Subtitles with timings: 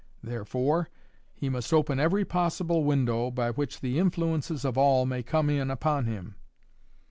[0.23, 0.89] Therefore
[1.31, 5.47] he must open every possible window by which the influences of the All may come
[5.47, 6.37] in upon him.